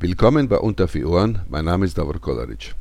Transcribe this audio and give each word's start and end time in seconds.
Willkommen 0.00 0.46
bei 0.46 0.58
Unter 0.58 0.86
vier 0.86 1.08
Ohren. 1.08 1.40
Mein 1.48 1.64
Name 1.64 1.84
ist 1.84 1.98
Davor 1.98 2.20
Kolaric. 2.20 2.76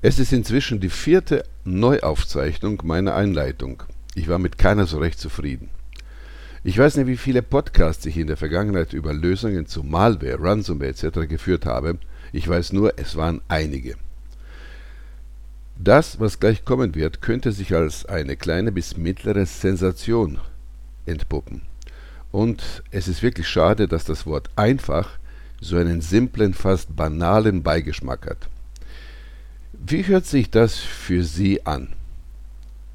Es 0.00 0.20
ist 0.20 0.32
inzwischen 0.32 0.78
die 0.78 0.90
vierte 0.90 1.42
Neuaufzeichnung 1.64 2.80
meiner 2.84 3.16
Einleitung. 3.16 3.82
Ich 4.14 4.28
war 4.28 4.38
mit 4.38 4.58
keiner 4.58 4.86
so 4.86 4.98
recht 4.98 5.18
zufrieden. 5.18 5.70
Ich 6.62 6.78
weiß 6.78 6.98
nicht, 6.98 7.08
wie 7.08 7.16
viele 7.16 7.42
Podcasts 7.42 8.06
ich 8.06 8.16
in 8.16 8.28
der 8.28 8.36
Vergangenheit 8.36 8.92
über 8.92 9.12
Lösungen 9.12 9.66
zu 9.66 9.82
Malware, 9.82 10.40
Ransomware 10.40 10.90
etc. 10.90 11.28
geführt 11.28 11.66
habe. 11.66 11.98
Ich 12.30 12.48
weiß 12.48 12.72
nur, 12.72 12.96
es 12.96 13.16
waren 13.16 13.40
einige. 13.48 13.96
Das, 15.76 16.20
was 16.20 16.38
gleich 16.38 16.64
kommen 16.64 16.94
wird, 16.94 17.22
könnte 17.22 17.50
sich 17.50 17.74
als 17.74 18.06
eine 18.06 18.36
kleine 18.36 18.70
bis 18.70 18.96
mittlere 18.96 19.46
Sensation 19.46 20.38
entpuppen. 21.06 21.62
Und 22.30 22.84
es 22.92 23.08
ist 23.08 23.24
wirklich 23.24 23.48
schade, 23.48 23.88
dass 23.88 24.04
das 24.04 24.26
Wort 24.26 24.48
einfach 24.54 25.18
so 25.62 25.76
einen 25.76 26.00
simplen, 26.00 26.54
fast 26.54 26.94
banalen 26.94 27.62
Beigeschmack 27.62 28.26
hat. 28.28 28.48
Wie 29.72 30.06
hört 30.06 30.26
sich 30.26 30.50
das 30.50 30.76
für 30.76 31.24
Sie 31.24 31.64
an? 31.64 31.88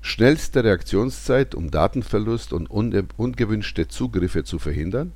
Schnellste 0.01 0.63
Reaktionszeit, 0.63 1.55
um 1.55 1.71
Datenverlust 1.71 2.53
und 2.53 2.67
ungewünschte 2.67 3.87
Zugriffe 3.87 4.43
zu 4.43 4.59
verhindern? 4.59 5.13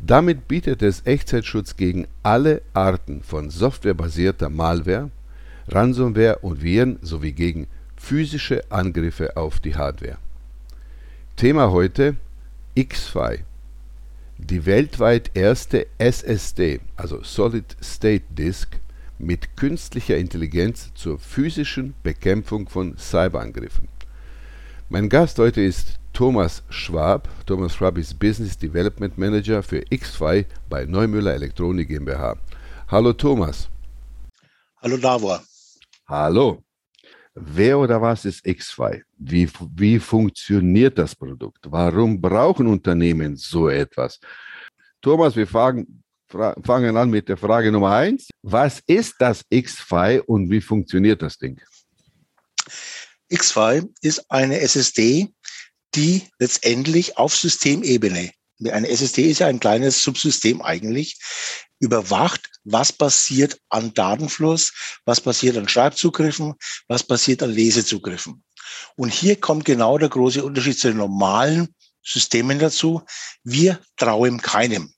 Damit 0.00 0.48
bietet 0.48 0.82
es 0.82 1.04
Echtzeitschutz 1.04 1.76
gegen 1.76 2.06
alle 2.22 2.62
Arten 2.72 3.22
von 3.22 3.50
softwarebasierter 3.50 4.48
Malware, 4.48 5.10
Ransomware 5.68 6.38
und 6.38 6.62
Viren 6.62 6.98
sowie 7.02 7.32
gegen 7.32 7.66
physische 7.96 8.62
Angriffe 8.70 9.36
auf 9.36 9.60
die 9.60 9.76
Hardware. 9.76 10.18
Thema 11.36 11.70
heute 11.70 12.16
XFi 12.78 13.40
die 14.38 14.64
weltweit 14.64 15.32
erste 15.34 15.86
SSD, 15.98 16.80
also 16.96 17.22
Solid 17.22 17.76
State 17.82 18.24
Disk, 18.30 18.76
mit 19.18 19.56
künstlicher 19.56 20.16
Intelligenz 20.16 20.92
zur 20.94 21.18
physischen 21.18 21.94
Bekämpfung 22.04 22.68
von 22.68 22.96
Cyberangriffen. 22.96 23.88
Mein 24.88 25.08
Gast 25.08 25.38
heute 25.38 25.60
ist 25.60 25.98
Thomas 26.12 26.62
Schwab. 26.70 27.28
Thomas 27.46 27.74
Schwab 27.74 27.98
ist 27.98 28.18
Business 28.18 28.56
Development 28.56 29.18
Manager 29.18 29.62
für 29.62 29.82
XFi 29.82 30.46
bei 30.68 30.84
Neumüller 30.84 31.34
Elektronik 31.34 31.88
GmbH. 31.88 32.36
Hallo 32.88 33.12
Thomas. 33.12 33.68
Hallo 34.80 34.96
Davor. 34.96 35.42
Hallo. 36.06 36.62
Wer 37.40 37.78
oder 37.78 38.00
was 38.02 38.24
ist 38.24 38.44
X2? 38.44 39.02
Wie, 39.18 39.48
wie 39.76 39.98
funktioniert 39.98 40.98
das 40.98 41.14
Produkt? 41.14 41.70
Warum 41.70 42.20
brauchen 42.20 42.66
Unternehmen 42.66 43.36
so 43.36 43.68
etwas? 43.68 44.18
Thomas, 45.00 45.36
wir 45.36 45.46
fangen, 45.46 46.02
fangen 46.28 46.96
an 46.96 47.10
mit 47.10 47.28
der 47.28 47.36
Frage 47.36 47.70
Nummer 47.70 47.92
eins. 47.92 48.28
Was 48.42 48.80
ist 48.86 49.14
das 49.20 49.44
X2 49.50 50.20
und 50.20 50.50
wie 50.50 50.60
funktioniert 50.60 51.22
das 51.22 51.38
Ding? 51.38 51.60
X2 53.30 53.88
ist 54.00 54.30
eine 54.30 54.60
SSD, 54.60 55.28
die 55.94 56.22
letztendlich 56.38 57.18
auf 57.18 57.36
Systemebene, 57.36 58.32
eine 58.64 58.88
SSD 58.88 59.30
ist 59.30 59.40
ja 59.40 59.46
ein 59.46 59.60
kleines 59.60 60.02
Subsystem 60.02 60.62
eigentlich, 60.62 61.18
überwacht, 61.80 62.50
was 62.64 62.92
passiert 62.92 63.58
an 63.68 63.94
Datenfluss, 63.94 64.72
was 65.04 65.20
passiert 65.20 65.56
an 65.56 65.68
Schreibzugriffen, 65.68 66.54
was 66.88 67.04
passiert 67.04 67.42
an 67.42 67.50
Lesezugriffen. 67.50 68.42
Und 68.96 69.10
hier 69.12 69.40
kommt 69.40 69.64
genau 69.64 69.98
der 69.98 70.08
große 70.08 70.44
Unterschied 70.44 70.78
zu 70.78 70.88
den 70.88 70.96
normalen 70.96 71.74
Systemen 72.02 72.58
dazu. 72.58 73.02
Wir 73.44 73.80
trauen 73.96 74.40
keinem. 74.40 74.92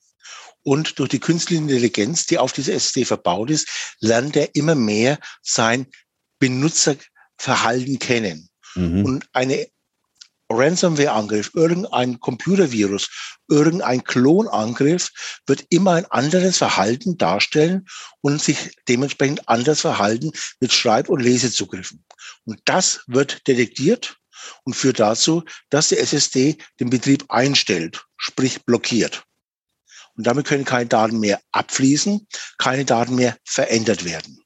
Und 0.62 0.98
durch 0.98 1.08
die 1.08 1.20
künstliche 1.20 1.62
Intelligenz, 1.62 2.26
die 2.26 2.38
auf 2.38 2.52
dieser 2.52 2.74
SSD 2.74 3.04
verbaut 3.04 3.50
ist, 3.50 3.68
lernt 4.00 4.36
er 4.36 4.54
immer 4.54 4.74
mehr 4.74 5.18
sein 5.42 5.86
Benutzerverhalten 6.38 7.98
kennen. 7.98 8.48
Mhm. 8.74 9.04
Und 9.04 9.28
eine 9.32 9.66
Ransomware-Angriff, 10.50 11.52
irgendein 11.54 12.18
Computervirus, 12.20 13.08
irgendein 13.48 14.02
Klonangriff 14.04 15.10
wird 15.46 15.64
immer 15.70 15.92
ein 15.92 16.06
anderes 16.06 16.58
Verhalten 16.58 17.16
darstellen 17.16 17.86
und 18.20 18.42
sich 18.42 18.76
dementsprechend 18.88 19.48
anders 19.48 19.80
verhalten 19.80 20.32
mit 20.58 20.72
Schreib- 20.72 21.08
und 21.08 21.20
Lesezugriffen. 21.20 22.04
Und 22.44 22.60
das 22.64 23.02
wird 23.06 23.46
detektiert 23.46 24.16
und 24.64 24.74
führt 24.74 25.00
dazu, 25.00 25.44
dass 25.70 25.88
die 25.88 25.98
SSD 25.98 26.58
den 26.80 26.90
Betrieb 26.90 27.24
einstellt, 27.28 28.04
sprich 28.16 28.64
blockiert. 28.64 29.24
Und 30.16 30.26
damit 30.26 30.46
können 30.46 30.64
keine 30.64 30.86
Daten 30.86 31.20
mehr 31.20 31.40
abfließen, 31.52 32.26
keine 32.58 32.84
Daten 32.84 33.14
mehr 33.14 33.36
verändert 33.44 34.04
werden. 34.04 34.42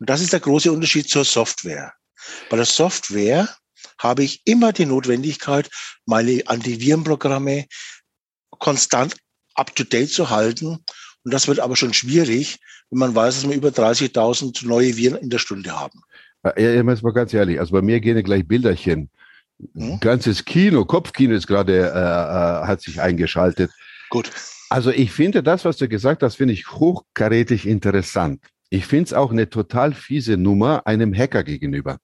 Und 0.00 0.08
das 0.08 0.20
ist 0.20 0.32
der 0.32 0.40
große 0.40 0.72
Unterschied 0.72 1.08
zur 1.08 1.24
Software. 1.24 1.92
Bei 2.50 2.56
der 2.56 2.66
Software 2.66 3.48
habe 3.98 4.22
ich 4.22 4.42
immer 4.44 4.72
die 4.72 4.86
Notwendigkeit, 4.86 5.68
meine 6.06 6.42
Antivirenprogramme 6.46 7.66
konstant 8.50 9.16
up-to-date 9.54 10.10
zu 10.10 10.30
halten. 10.30 10.84
Und 11.24 11.34
das 11.34 11.48
wird 11.48 11.60
aber 11.60 11.76
schon 11.76 11.94
schwierig, 11.94 12.58
wenn 12.90 13.00
man 13.00 13.14
weiß, 13.14 13.34
dass 13.34 13.48
wir 13.48 13.56
über 13.56 13.68
30.000 13.68 14.66
neue 14.66 14.96
Viren 14.96 15.18
in 15.18 15.30
der 15.30 15.38
Stunde 15.38 15.78
haben. 15.78 16.00
Ja, 16.44 16.56
jetzt 16.56 17.02
mal 17.02 17.12
ganz 17.12 17.34
ehrlich, 17.34 17.58
also 17.58 17.72
bei 17.72 17.82
mir 17.82 18.00
gehen 18.00 18.16
ja 18.16 18.22
gleich 18.22 18.46
Bilderchen. 18.46 19.10
Hm? 19.74 19.98
Ganzes 20.00 20.44
Kino, 20.44 20.84
Kopfkino 20.84 21.34
ist 21.34 21.46
gerade, 21.46 21.76
äh, 21.76 21.82
äh, 21.82 22.66
hat 22.66 22.80
sich 22.80 23.00
eingeschaltet. 23.00 23.70
Gut. 24.08 24.30
Also 24.70 24.90
ich 24.90 25.10
finde 25.12 25.42
das, 25.42 25.64
was 25.64 25.78
du 25.78 25.88
gesagt 25.88 26.22
hast, 26.22 26.36
finde 26.36 26.54
ich 26.54 26.70
hochkarätig 26.70 27.66
interessant. 27.66 28.40
Ich 28.70 28.86
finde 28.86 29.04
es 29.04 29.12
auch 29.12 29.32
eine 29.32 29.48
total 29.48 29.94
fiese 29.94 30.36
Nummer 30.36 30.86
einem 30.86 31.14
Hacker 31.14 31.42
gegenüber. 31.42 31.98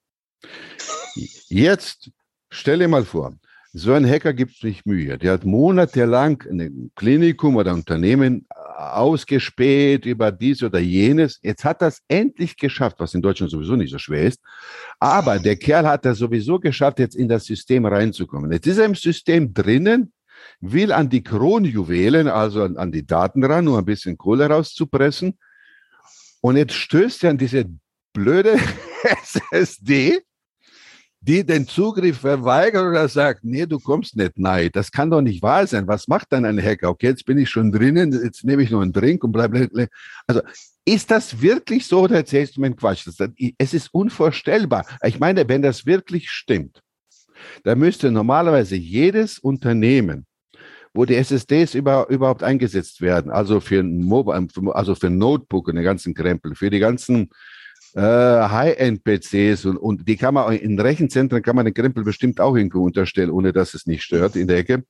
Jetzt 1.14 2.10
stell 2.50 2.78
dir 2.78 2.88
mal 2.88 3.04
vor, 3.04 3.34
so 3.76 3.92
ein 3.92 4.08
Hacker 4.08 4.32
gibt 4.32 4.52
es 4.52 4.62
nicht 4.62 4.86
Mühe. 4.86 5.18
Der 5.18 5.32
hat 5.32 5.44
monatelang 5.44 6.40
ein 6.48 6.92
Klinikum 6.94 7.56
oder 7.56 7.74
Unternehmen 7.74 8.46
äh, 8.48 8.80
ausgespäht 8.80 10.06
über 10.06 10.30
dies 10.30 10.62
oder 10.62 10.78
jenes. 10.78 11.40
Jetzt 11.42 11.64
hat 11.64 11.82
es 11.82 12.00
endlich 12.06 12.56
geschafft, 12.56 13.00
was 13.00 13.14
in 13.14 13.22
Deutschland 13.22 13.50
sowieso 13.50 13.74
nicht 13.74 13.90
so 13.90 13.98
schwer 13.98 14.22
ist. 14.22 14.40
Aber 15.00 15.40
der 15.40 15.56
Kerl 15.56 15.88
hat 15.88 16.06
es 16.06 16.18
sowieso 16.18 16.60
geschafft, 16.60 17.00
jetzt 17.00 17.16
in 17.16 17.28
das 17.28 17.46
System 17.46 17.84
reinzukommen. 17.84 18.52
Jetzt 18.52 18.68
ist 18.68 18.78
er 18.78 18.84
im 18.84 18.94
System 18.94 19.52
drinnen, 19.52 20.12
will 20.60 20.92
an 20.92 21.08
die 21.08 21.24
Kronjuwelen, 21.24 22.28
also 22.28 22.62
an, 22.62 22.76
an 22.76 22.92
die 22.92 23.04
Daten 23.04 23.42
ran, 23.42 23.66
um 23.66 23.74
ein 23.74 23.84
bisschen 23.84 24.16
Kohle 24.16 24.46
rauszupressen. 24.46 25.36
Und 26.40 26.56
jetzt 26.56 26.74
stößt 26.74 27.24
er 27.24 27.30
an 27.30 27.38
diese 27.38 27.64
blöde 28.12 28.56
SSD 29.50 30.22
die 31.26 31.44
den 31.44 31.66
Zugriff 31.66 32.18
verweigert 32.18 32.84
oder 32.84 33.08
sagt, 33.08 33.44
nee, 33.44 33.64
du 33.64 33.78
kommst 33.78 34.14
nicht 34.14 34.38
nein, 34.38 34.68
das 34.72 34.92
kann 34.92 35.10
doch 35.10 35.22
nicht 35.22 35.42
wahr 35.42 35.66
sein. 35.66 35.88
Was 35.88 36.06
macht 36.06 36.32
dann 36.32 36.44
ein 36.44 36.62
Hacker? 36.62 36.90
Okay, 36.90 37.08
jetzt 37.08 37.24
bin 37.24 37.38
ich 37.38 37.48
schon 37.48 37.72
drinnen, 37.72 38.12
jetzt 38.12 38.44
nehme 38.44 38.62
ich 38.62 38.70
noch 38.70 38.82
einen 38.82 38.92
Drink 38.92 39.24
und 39.24 39.32
bleib. 39.32 39.54
Also 40.26 40.42
ist 40.84 41.10
das 41.10 41.40
wirklich 41.40 41.86
so 41.86 42.02
oder 42.02 42.16
erzählst 42.16 42.56
du 42.56 42.60
mir 42.60 42.66
einen 42.66 42.76
Quatsch? 42.76 43.08
Es 43.56 43.72
ist 43.72 43.88
unvorstellbar. 43.94 44.84
Ich 45.02 45.18
meine, 45.18 45.48
wenn 45.48 45.62
das 45.62 45.86
wirklich 45.86 46.30
stimmt, 46.30 46.82
dann 47.62 47.78
müsste 47.78 48.10
normalerweise 48.10 48.76
jedes 48.76 49.38
Unternehmen, 49.38 50.26
wo 50.92 51.06
die 51.06 51.16
SSDs 51.16 51.74
über, 51.74 52.06
überhaupt 52.10 52.42
eingesetzt 52.42 53.00
werden, 53.00 53.30
also 53.30 53.60
für 53.60 53.80
ein 53.80 54.04
Mobile, 54.04 54.46
also 54.74 54.94
für 54.94 55.08
Notebook 55.08 55.68
und 55.68 55.76
den 55.76 55.84
ganzen 55.84 56.12
Krempel, 56.12 56.54
für 56.54 56.68
die 56.68 56.80
ganzen 56.80 57.30
äh, 57.94 58.00
High-End-PCs 58.00 59.66
und, 59.66 59.76
und 59.76 60.08
die 60.08 60.16
kann 60.16 60.34
man 60.34 60.52
in 60.52 60.78
Rechenzentren 60.78 61.42
kann 61.42 61.56
man 61.56 61.64
den 61.64 61.74
Krempel 61.74 62.04
bestimmt 62.04 62.40
auch 62.40 62.56
irgendwo 62.56 62.84
unterstellen, 62.84 63.30
ohne 63.30 63.52
dass 63.52 63.74
es 63.74 63.86
nicht 63.86 64.02
stört 64.02 64.36
in 64.36 64.48
der 64.48 64.58
Ecke. 64.58 64.84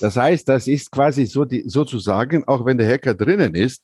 Das 0.00 0.16
heißt, 0.16 0.48
das 0.48 0.66
ist 0.68 0.90
quasi 0.90 1.26
so 1.26 1.44
die, 1.44 1.64
sozusagen, 1.66 2.46
auch 2.46 2.64
wenn 2.64 2.78
der 2.78 2.88
Hacker 2.88 3.14
drinnen 3.14 3.54
ist, 3.54 3.82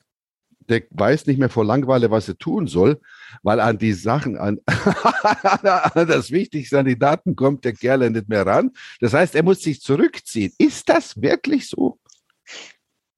der 0.69 0.83
weiß 0.91 1.27
nicht 1.27 1.39
mehr 1.39 1.51
vor 1.51 1.65
Langweile, 1.65 2.11
was 2.11 2.29
er 2.29 2.39
tun 2.39 2.67
soll, 2.67 3.01
weil 3.43 3.61
an 3.61 3.79
die 3.79 3.93
Sachen, 3.93 4.37
an, 4.37 4.61
an 4.67 6.07
das 6.09 6.31
Wichtigste, 6.31 6.79
an 6.79 6.87
die 6.87 6.99
Daten 6.99 7.37
kommt 7.37 7.65
der 7.65 7.73
Kerl 7.73 8.09
nicht 8.11 8.29
mehr 8.29 8.47
ran. 8.47 8.71
Das 9.01 9.13
heißt, 9.13 9.35
er 9.35 9.43
muss 9.43 9.61
sich 9.61 9.81
zurückziehen. 9.81 10.53
Ist 10.59 10.89
das 10.89 11.21
wirklich 11.21 11.69
so? 11.69 11.99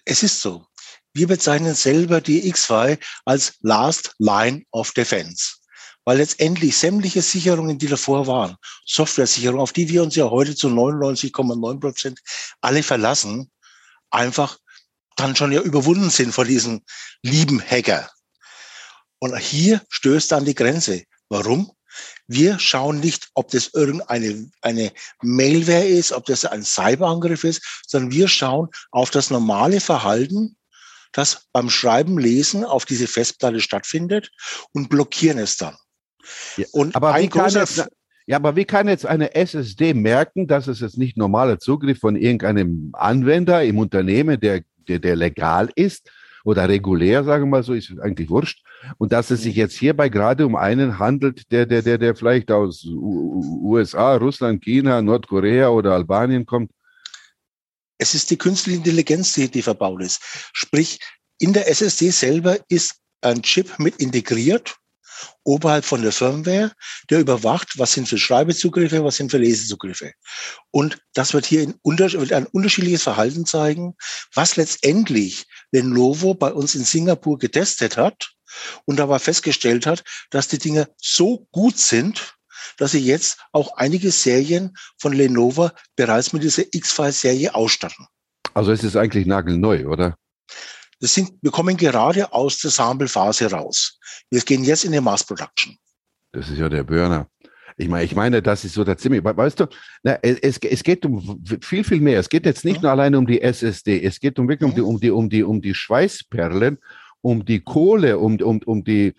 Es 0.04 0.22
ist 0.22 0.40
so. 0.40 0.66
Wir 1.16 1.28
bezeichnen 1.28 1.74
selber 1.74 2.20
die 2.20 2.52
X2 2.52 2.98
als 3.24 3.54
Last 3.62 4.14
Line 4.18 4.64
of 4.70 4.92
Defense. 4.92 5.54
Weil 6.04 6.18
letztendlich 6.18 6.76
sämtliche 6.76 7.22
Sicherungen, 7.22 7.78
die 7.78 7.86
davor 7.86 8.26
waren, 8.26 8.56
Software-Sicherungen, 8.84 9.62
auf 9.62 9.72
die 9.72 9.88
wir 9.88 10.02
uns 10.02 10.14
ja 10.14 10.28
heute 10.28 10.54
zu 10.54 10.68
99,9 10.68 11.80
Prozent 11.80 12.20
alle 12.60 12.82
verlassen, 12.82 13.50
einfach 14.10 14.58
dann 15.16 15.34
schon 15.34 15.52
ja 15.52 15.62
überwunden 15.62 16.10
sind 16.10 16.32
von 16.32 16.46
diesen 16.46 16.84
lieben 17.22 17.62
Hacker. 17.62 18.10
Und 19.18 19.34
hier 19.38 19.80
stößt 19.88 20.30
dann 20.32 20.44
die 20.44 20.54
Grenze. 20.54 21.04
Warum? 21.30 21.72
Wir 22.26 22.58
schauen 22.58 23.00
nicht, 23.00 23.30
ob 23.32 23.50
das 23.52 23.68
irgendeine 23.68 24.50
eine 24.60 24.92
Mailware 25.22 25.86
ist, 25.86 26.12
ob 26.12 26.26
das 26.26 26.44
ein 26.44 26.62
Cyberangriff 26.62 27.42
ist, 27.44 27.62
sondern 27.86 28.10
wir 28.10 28.28
schauen 28.28 28.68
auf 28.90 29.08
das 29.08 29.30
normale 29.30 29.80
Verhalten 29.80 30.58
das 31.16 31.46
beim 31.52 31.70
Schreiben, 31.70 32.18
Lesen 32.18 32.64
auf 32.64 32.84
diese 32.84 33.06
Festplatte 33.06 33.60
stattfindet 33.60 34.30
und 34.72 34.88
blockieren 34.88 35.38
es 35.38 35.56
dann. 35.56 35.76
Ja, 36.56 36.66
und 36.72 36.96
aber 36.96 37.12
ein 37.12 37.30
großer 37.30 37.60
jetzt, 37.60 37.88
ja, 38.26 38.36
aber 38.36 38.56
wie 38.56 38.64
kann 38.64 38.88
jetzt 38.88 39.06
eine 39.06 39.34
SSD 39.36 39.94
merken, 39.94 40.48
dass 40.48 40.66
es 40.66 40.80
jetzt 40.80 40.98
nicht 40.98 41.16
normaler 41.16 41.60
Zugriff 41.60 42.00
von 42.00 42.16
irgendeinem 42.16 42.90
Anwender 42.92 43.62
im 43.62 43.78
Unternehmen, 43.78 44.40
der, 44.40 44.62
der, 44.88 44.98
der 44.98 45.14
legal 45.14 45.70
ist 45.76 46.10
oder 46.44 46.68
regulär, 46.68 47.22
sagen 47.22 47.44
wir 47.44 47.58
mal 47.58 47.62
so, 47.62 47.72
ist 47.72 47.92
eigentlich 48.00 48.28
wurscht. 48.28 48.64
Und 48.98 49.12
dass 49.12 49.30
es 49.30 49.42
sich 49.42 49.54
mhm. 49.54 49.60
jetzt 49.60 49.76
hierbei 49.76 50.08
gerade 50.08 50.44
um 50.44 50.56
einen 50.56 50.98
handelt, 50.98 51.50
der, 51.52 51.66
der, 51.66 51.82
der, 51.82 51.98
der 51.98 52.16
vielleicht 52.16 52.50
aus 52.50 52.84
USA, 52.84 54.16
Russland, 54.16 54.62
China, 54.62 55.02
Nordkorea 55.02 55.68
oder 55.68 55.92
Albanien 55.92 56.46
kommt. 56.46 56.70
Es 57.98 58.14
ist 58.14 58.30
die 58.30 58.38
künstliche 58.38 58.78
Intelligenz, 58.78 59.32
die, 59.34 59.50
die 59.50 59.62
verbaut 59.62 60.02
ist. 60.02 60.20
Sprich, 60.52 60.98
in 61.38 61.52
der 61.52 61.68
SSD 61.68 62.10
selber 62.10 62.58
ist 62.68 62.96
ein 63.20 63.42
Chip 63.42 63.78
mit 63.78 63.96
integriert 63.96 64.76
oberhalb 65.44 65.84
von 65.84 66.02
der 66.02 66.12
Firmware, 66.12 66.72
der 67.10 67.20
überwacht, 67.20 67.78
was 67.78 67.92
sind 67.92 68.08
für 68.08 68.18
Schreibezugriffe, 68.18 69.04
was 69.04 69.16
sind 69.16 69.30
für 69.30 69.38
Lesezugriffe. 69.38 70.12
Und 70.70 70.98
das 71.14 71.34
wird 71.34 71.46
hier 71.46 71.72
unter, 71.82 72.12
wird 72.12 72.32
ein 72.32 72.46
unterschiedliches 72.46 73.02
Verhalten 73.02 73.46
zeigen, 73.46 73.94
was 74.34 74.56
letztendlich 74.56 75.46
Lenovo 75.72 76.34
bei 76.34 76.52
uns 76.52 76.74
in 76.74 76.84
Singapur 76.84 77.38
getestet 77.38 77.96
hat 77.96 78.32
und 78.84 78.96
dabei 78.96 79.18
festgestellt 79.18 79.86
hat, 79.86 80.04
dass 80.30 80.48
die 80.48 80.58
Dinge 80.58 80.88
so 80.96 81.46
gut 81.50 81.78
sind, 81.78 82.35
dass 82.78 82.92
sie 82.92 83.00
jetzt 83.00 83.38
auch 83.52 83.76
einige 83.76 84.10
Serien 84.10 84.76
von 84.98 85.12
Lenovo 85.12 85.70
bereits 85.96 86.32
mit 86.32 86.42
dieser 86.42 86.64
X-File-Serie 86.70 87.54
ausstatten. 87.54 88.06
Also 88.54 88.72
es 88.72 88.82
ist 88.82 88.96
eigentlich 88.96 89.26
nagelneu, 89.26 89.86
oder? 89.86 90.16
Das 91.00 91.12
sind, 91.12 91.32
wir 91.42 91.50
kommen 91.50 91.76
gerade 91.76 92.32
aus 92.32 92.58
der 92.58 92.70
Sample-Phase 92.70 93.50
raus. 93.50 93.98
Wir 94.30 94.40
gehen 94.40 94.64
jetzt 94.64 94.84
in 94.84 94.92
die 94.92 95.00
Mass 95.00 95.24
Production. 95.24 95.76
Das 96.32 96.48
ist 96.48 96.58
ja 96.58 96.68
der 96.68 96.84
Burner. 96.84 97.28
Ich 97.78 97.88
meine, 97.88 98.04
ich 98.04 98.14
meine, 98.14 98.40
das 98.40 98.64
ist 98.64 98.72
so 98.72 98.84
der 98.84 98.96
ziemlich, 98.96 99.22
weißt 99.22 99.60
du, 99.60 99.66
na, 100.02 100.18
es, 100.22 100.56
es 100.58 100.82
geht 100.82 101.04
um 101.04 101.44
viel, 101.60 101.84
viel 101.84 102.00
mehr. 102.00 102.18
Es 102.18 102.30
geht 102.30 102.46
jetzt 102.46 102.64
nicht 102.64 102.76
ja. 102.76 102.82
nur 102.82 102.90
allein 102.92 103.14
um 103.14 103.26
die 103.26 103.42
SSD, 103.42 104.02
es 104.02 104.18
geht 104.18 104.38
um 104.38 104.48
wirklich 104.48 104.70
um 104.70 104.74
die, 104.74 104.80
um 104.80 104.98
die, 104.98 105.10
um 105.10 105.28
die, 105.28 105.42
um 105.42 105.60
die 105.60 105.74
Schweißperlen, 105.74 106.78
um 107.20 107.44
die 107.44 107.60
Kohle, 107.60 108.18
um, 108.18 108.40
um, 108.40 108.62
um 108.64 108.82
die 108.82 109.14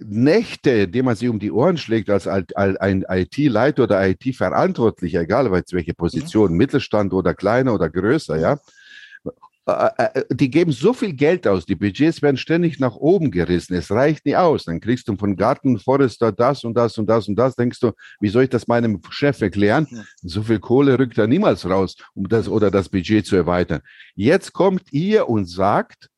Nächte, 0.00 0.88
die 0.88 1.02
man 1.02 1.16
sich 1.16 1.28
um 1.28 1.38
die 1.38 1.50
Ohren 1.50 1.76
schlägt 1.76 2.10
als 2.10 2.26
ein 2.26 3.04
IT-Leiter 3.08 3.84
oder 3.84 4.08
IT-Verantwortlicher, 4.08 5.22
egal 5.22 5.50
welche 5.50 5.94
Position, 5.94 6.50
ja. 6.50 6.56
Mittelstand 6.56 7.12
oder 7.12 7.34
kleiner 7.34 7.74
oder 7.74 7.88
größer, 7.88 8.38
ja. 8.38 8.58
Äh, 9.68 9.90
äh, 9.98 10.24
die 10.30 10.50
geben 10.50 10.72
so 10.72 10.94
viel 10.94 11.12
Geld 11.12 11.46
aus, 11.46 11.66
die 11.66 11.74
Budgets 11.74 12.22
werden 12.22 12.38
ständig 12.38 12.80
nach 12.80 12.96
oben 12.96 13.30
gerissen, 13.30 13.74
es 13.74 13.90
reicht 13.90 14.24
nie 14.24 14.34
aus. 14.34 14.64
Dann 14.64 14.80
kriegst 14.80 15.08
du 15.08 15.16
von 15.16 15.36
Garten 15.36 15.78
Forester 15.78 16.32
das 16.32 16.64
und 16.64 16.74
das 16.74 16.96
und 16.96 17.06
das 17.06 17.28
und 17.28 17.36
das, 17.36 17.54
denkst 17.54 17.80
du, 17.80 17.92
wie 18.20 18.28
soll 18.28 18.44
ich 18.44 18.50
das 18.50 18.66
meinem 18.66 19.02
Chef 19.10 19.40
erklären? 19.42 19.86
So 20.22 20.42
viel 20.42 20.58
Kohle 20.58 20.98
rückt 20.98 21.18
er 21.18 21.26
niemals 21.26 21.68
raus, 21.68 21.96
um 22.14 22.28
das 22.28 22.48
oder 22.48 22.70
das 22.70 22.88
Budget 22.88 23.26
zu 23.26 23.36
erweitern. 23.36 23.82
Jetzt 24.14 24.54
kommt 24.54 24.90
ihr 24.92 25.28
und 25.28 25.44
sagt, 25.44 26.08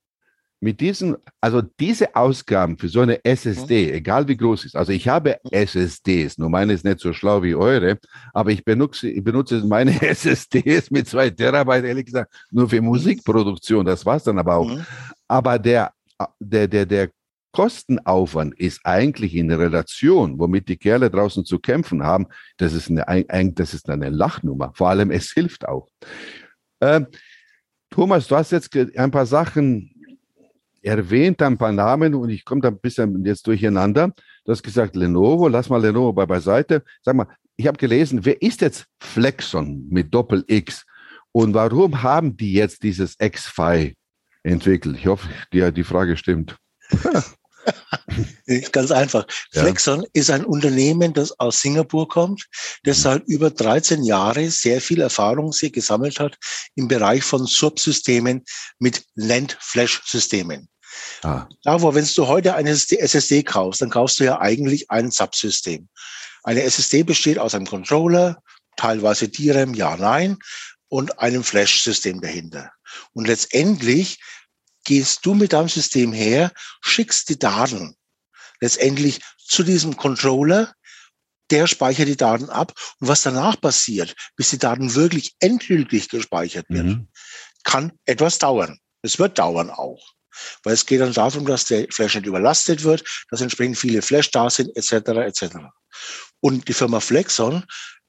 mit 0.61 0.81
diesen, 0.81 1.17
also 1.41 1.63
diese 1.63 2.15
Ausgaben 2.15 2.77
für 2.77 2.89
so 2.89 3.01
eine 3.01 3.25
SSD, 3.25 3.89
mhm. 3.89 3.95
egal 3.95 4.29
wie 4.29 4.37
groß 4.37 4.67
ist, 4.67 4.77
also 4.77 4.93
ich 4.93 5.09
habe 5.09 5.39
SSDs, 5.51 6.37
nur 6.37 6.51
meine 6.51 6.75
ist 6.75 6.85
nicht 6.85 7.01
so 7.01 7.15
schlau 7.15 7.43
wie 7.43 7.55
eure, 7.55 7.99
aber 8.35 8.51
ich 8.51 8.63
benutze, 8.63 9.09
ich 9.09 9.25
benutze 9.25 9.65
meine 9.65 10.01
SSDs 10.03 10.91
mit 10.91 11.09
zwei 11.09 11.31
Terabyte, 11.31 11.87
ehrlich 11.87 12.07
gesagt, 12.07 12.33
nur 12.51 12.69
für 12.69 12.83
Musikproduktion, 12.83 13.87
das 13.87 14.05
war's 14.05 14.25
dann 14.25 14.39
aber 14.39 14.57
auch. 14.57 14.69
Mhm. 14.69 14.85
Aber 15.29 15.59
der, 15.59 15.93
der, 16.39 16.69
der, 16.69 16.85
der 16.85 17.11
Kostenaufwand 17.53 18.59
ist 18.61 18.81
eigentlich 18.85 19.35
in 19.35 19.51
Relation, 19.51 20.39
womit 20.39 20.69
die 20.69 20.77
Kerle 20.77 21.11
draußen 21.11 21.45
zu 21.45 21.59
kämpfen 21.59 22.03
haben, 22.03 22.27
das 22.59 22.75
ist 22.75 22.91
eine, 22.91 23.53
das 23.53 23.75
ist 23.75 23.89
eine 23.89 24.11
Lachnummer. 24.11 24.73
Vor 24.75 24.91
allem, 24.91 25.11
es 25.11 25.33
hilft 25.33 25.67
auch. 25.67 25.89
Ähm, 26.81 27.07
Thomas, 27.91 28.29
du 28.29 28.37
hast 28.37 28.53
jetzt 28.53 28.75
ein 28.77 29.11
paar 29.11 29.27
Sachen 29.27 29.90
erwähnt 30.83 31.43
ein 31.43 31.59
paar 31.59 31.73
Namen 31.73 32.15
und 32.15 32.31
ich 32.31 32.45
komme 32.45 32.61
da 32.61 32.69
ein 32.69 32.79
bisschen 32.79 33.25
jetzt 33.25 33.47
durcheinander. 33.47 34.13
Du 34.45 34.53
hast 34.53 34.63
gesagt 34.63 34.97
Lenovo, 34.97 35.49
lass 35.49 35.69
mal 35.69 35.81
Lenovo 35.81 36.13
bei 36.13 36.27
beiseite. 36.27 36.83
Sag 37.03 37.17
mal, 37.17 37.27
ich 37.57 37.67
habe 37.67 37.79
gelesen, 37.79 38.25
wer 38.25 38.41
ist 38.41 38.61
jetzt 38.63 38.87
Flexon 39.01 39.87
mit 39.91 40.15
Doppel 40.15 40.45
X 40.47 40.87
und 41.33 41.55
warum 41.55 42.03
haben 42.03 42.37
die 42.37 42.55
jetzt 42.55 42.83
dieses 42.83 43.17
X-Fi 43.19 43.95
entwickelt? 44.43 44.97
Ich 44.99 45.07
hoffe, 45.07 45.29
die, 45.53 45.73
die 45.73 45.85
Frage 45.85 46.17
stimmt. 46.17 46.57
Ganz 48.73 48.91
einfach. 48.91 49.27
Ja. 49.53 49.63
Flexon 49.63 50.05
ist 50.13 50.31
ein 50.31 50.45
Unternehmen, 50.45 51.13
das 51.13 51.39
aus 51.39 51.61
Singapur 51.61 52.09
kommt, 52.09 52.47
das 52.85 52.99
mhm. 52.99 53.03
seit 53.03 53.23
über 53.25 53.51
13 53.51 54.03
Jahre 54.03 54.51
sehr 54.51 54.81
viel 54.81 55.01
Erfahrung 55.01 55.51
gesammelt 55.51 56.19
hat 56.21 56.39
im 56.75 56.89
Bereich 56.89 57.23
von 57.23 57.47
Subsystemen 57.47 58.45
mit 58.79 59.05
Land-Flash-Systemen. 59.15 60.69
Ah. 61.23 61.47
Da, 61.63 61.81
wo, 61.81 61.95
wenn 61.95 62.09
du 62.15 62.27
heute 62.27 62.55
eine 62.55 62.71
SSD 62.71 63.43
kaufst, 63.43 63.81
dann 63.81 63.91
kaufst 63.91 64.19
du 64.21 64.25
ja 64.25 64.41
eigentlich 64.41 64.91
ein 64.91 65.11
Subsystem. 65.11 65.89
Eine 66.43 66.63
SSD 66.63 67.03
besteht 67.03 67.39
aus 67.39 67.55
einem 67.55 67.67
Controller, 67.67 68.43
teilweise 68.77 69.29
DRAM, 69.29 69.75
ja, 69.75 69.97
nein, 69.97 70.39
und 70.89 71.19
einem 71.21 71.45
Flash-System 71.45 72.21
dahinter. 72.21 72.73
Und 73.13 73.29
letztendlich 73.29 74.19
gehst 74.85 75.25
du 75.25 75.35
mit 75.35 75.53
deinem 75.53 75.69
System 75.69 76.13
her, 76.13 76.53
schickst 76.81 77.29
die 77.29 77.39
Daten 77.39 77.97
letztendlich 78.61 79.21
zu 79.39 79.63
diesem 79.63 79.97
Controller, 79.97 80.73
der 81.51 81.67
speichert 81.67 82.09
die 82.09 82.17
Daten 82.17 82.49
ab. 82.49 82.73
Und 83.01 83.09
was 83.09 83.23
danach 83.23 83.61
passiert, 83.61 84.15
bis 84.37 84.51
die 84.51 84.59
Daten 84.59 84.95
wirklich 84.95 85.35
endgültig 85.41 86.09
gespeichert 86.09 86.67
werden, 86.69 86.91
mhm. 86.91 87.09
kann 87.65 87.93
etwas 88.05 88.39
dauern. 88.39 88.79
Es 89.03 89.19
wird 89.19 89.39
dauern 89.39 89.71
auch. 89.71 90.13
Weil 90.63 90.75
es 90.75 90.87
geht 90.87 91.01
dann 91.01 91.13
darum, 91.13 91.45
dass 91.45 91.65
der 91.65 91.87
Flash 91.91 92.15
nicht 92.15 92.27
überlastet 92.27 92.85
wird, 92.85 93.05
dass 93.31 93.41
entsprechend 93.41 93.79
viele 93.79 94.01
Flash 94.01 94.31
da 94.31 94.49
sind, 94.49 94.75
etc. 94.77 94.93
etc. 95.09 95.57
Und 96.41 96.69
die 96.69 96.73
Firma 96.73 97.01
Flexon 97.01 97.65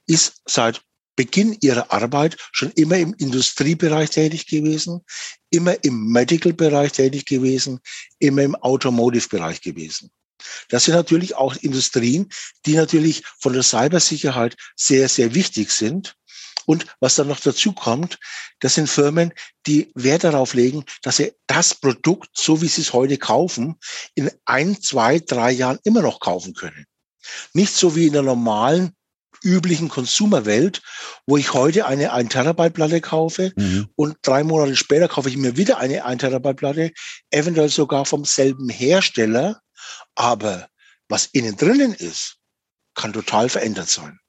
ist 0.05 0.41
seit 0.45 0.81
Beginn 1.15 1.57
ihrer 1.61 1.91
Arbeit 1.91 2.37
schon 2.51 2.71
immer 2.71 2.97
im 2.97 3.13
Industriebereich 3.13 4.09
tätig 4.09 4.47
gewesen, 4.47 5.01
immer 5.49 5.83
im 5.83 6.07
Medical-Bereich 6.07 6.93
tätig 6.93 7.25
gewesen, 7.25 7.79
immer 8.19 8.43
im 8.43 8.55
Automotive-Bereich 8.55 9.61
gewesen. 9.61 10.11
Das 10.69 10.85
sind 10.85 10.95
natürlich 10.95 11.35
auch 11.35 11.55
Industrien, 11.57 12.29
die 12.65 12.75
natürlich 12.75 13.23
von 13.39 13.53
der 13.53 13.63
Cybersicherheit 13.63 14.55
sehr, 14.75 15.07
sehr 15.09 15.33
wichtig 15.33 15.71
sind. 15.71 16.15
Und 16.65 16.85
was 16.99 17.15
dann 17.15 17.27
noch 17.27 17.39
dazu 17.39 17.73
kommt, 17.73 18.19
das 18.59 18.75
sind 18.75 18.87
Firmen, 18.87 19.33
die 19.65 19.91
Wert 19.95 20.23
darauf 20.23 20.53
legen, 20.53 20.85
dass 21.01 21.17
sie 21.17 21.33
das 21.47 21.73
Produkt, 21.73 22.29
so 22.33 22.61
wie 22.61 22.67
sie 22.67 22.81
es 22.81 22.93
heute 22.93 23.17
kaufen, 23.17 23.77
in 24.15 24.31
ein, 24.45 24.79
zwei, 24.81 25.19
drei 25.19 25.51
Jahren 25.51 25.79
immer 25.83 26.01
noch 26.01 26.19
kaufen 26.19 26.53
können. 26.53 26.85
Nicht 27.53 27.73
so 27.75 27.95
wie 27.95 28.07
in 28.07 28.13
der 28.13 28.21
normalen 28.21 28.95
üblichen 29.43 29.89
Konsumerwelt, 29.89 30.81
wo 31.25 31.38
ich 31.38 31.53
heute 31.53 31.86
eine 31.86 32.13
1 32.13 32.29
Terabyte 32.29 32.74
Platte 32.74 33.01
kaufe 33.01 33.53
mhm. 33.55 33.89
und 33.95 34.17
drei 34.21 34.43
Monate 34.43 34.75
später 34.75 35.07
kaufe 35.07 35.29
ich 35.29 35.38
mir 35.38 35.57
wieder 35.57 35.77
eine 35.77 36.05
1 36.05 36.21
Terabyte 36.21 36.57
Platte, 36.57 36.91
eventuell 37.29 37.69
sogar 37.69 38.05
vom 38.05 38.25
selben 38.25 38.69
Hersteller, 38.69 39.62
aber 40.15 40.67
was 41.10 41.25
innen 41.25 41.57
drinnen 41.57 41.93
ist, 41.93 42.38
kann 42.95 43.13
total 43.13 43.50
verändert 43.50 43.89
sein. 43.89 44.19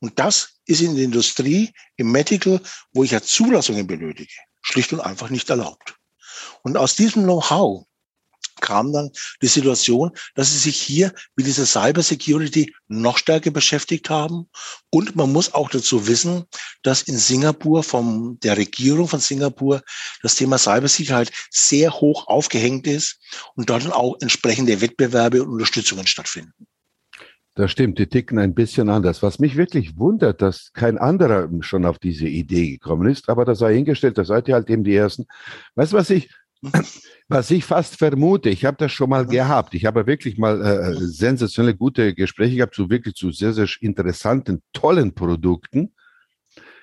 Und 0.00 0.18
das 0.18 0.60
ist 0.66 0.80
in 0.80 0.94
der 0.94 1.04
Industrie, 1.04 1.72
im 1.96 2.12
Medical, 2.12 2.60
wo 2.92 3.04
ich 3.04 3.10
ja 3.10 3.20
Zulassungen 3.20 3.86
benötige, 3.86 4.34
schlicht 4.62 4.92
und 4.92 5.00
einfach 5.00 5.30
nicht 5.30 5.50
erlaubt. 5.50 5.96
Und 6.62 6.76
aus 6.76 6.94
diesem 6.94 7.24
Know-how 7.24 7.87
kam 8.60 8.92
dann 8.92 9.10
die 9.42 9.46
Situation, 9.46 10.10
dass 10.34 10.52
sie 10.52 10.58
sich 10.58 10.76
hier 10.76 11.12
mit 11.36 11.46
dieser 11.46 11.66
Cyber 11.66 12.02
Security 12.02 12.74
noch 12.88 13.18
stärker 13.18 13.50
beschäftigt 13.50 14.10
haben. 14.10 14.48
Und 14.90 15.16
man 15.16 15.32
muss 15.32 15.54
auch 15.54 15.70
dazu 15.70 16.06
wissen, 16.06 16.44
dass 16.82 17.02
in 17.02 17.18
Singapur 17.18 17.82
von 17.82 18.38
der 18.40 18.56
Regierung 18.56 19.08
von 19.08 19.20
Singapur 19.20 19.82
das 20.22 20.34
Thema 20.34 20.58
Cybersicherheit 20.58 21.30
sehr 21.50 21.92
hoch 21.92 22.26
aufgehängt 22.28 22.86
ist 22.86 23.18
und 23.54 23.70
dort 23.70 23.90
auch 23.92 24.16
entsprechende 24.20 24.80
Wettbewerbe 24.80 25.42
und 25.42 25.48
Unterstützungen 25.48 26.06
stattfinden. 26.06 26.66
Das 27.58 27.72
stimmt, 27.72 27.98
die 27.98 28.06
ticken 28.06 28.38
ein 28.38 28.54
bisschen 28.54 28.88
anders. 28.88 29.20
Was 29.20 29.40
mich 29.40 29.56
wirklich 29.56 29.98
wundert, 29.98 30.42
dass 30.42 30.72
kein 30.74 30.96
anderer 30.96 31.48
schon 31.58 31.86
auf 31.86 31.98
diese 31.98 32.28
Idee 32.28 32.70
gekommen 32.70 33.10
ist, 33.10 33.28
aber 33.28 33.44
das 33.44 33.58
sei 33.58 33.74
hingestellt, 33.74 34.16
da 34.16 34.24
seid 34.24 34.46
ihr 34.46 34.54
halt 34.54 34.70
eben 34.70 34.84
die 34.84 34.94
Ersten. 34.94 35.26
Weißt 35.74 35.92
du, 35.92 35.96
was 35.96 36.08
ich, 36.10 36.30
was 37.28 37.50
ich 37.50 37.64
fast 37.64 37.96
vermute, 37.96 38.48
ich 38.48 38.64
habe 38.64 38.76
das 38.76 38.92
schon 38.92 39.10
mal 39.10 39.26
gehabt. 39.26 39.74
Ich 39.74 39.84
habe 39.84 40.06
wirklich 40.06 40.38
mal 40.38 40.60
äh, 40.60 40.94
sensationelle, 40.96 41.76
gute 41.76 42.14
Gespräche 42.14 42.56
gehabt 42.56 42.74
zu 42.74 42.90
wirklich 42.90 43.14
zu 43.14 43.30
sehr, 43.30 43.52
sehr 43.52 43.68
interessanten, 43.80 44.62
tollen 44.72 45.14
Produkten. 45.14 45.94